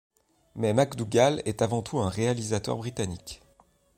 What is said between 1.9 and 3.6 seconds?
un réalisateur britannique.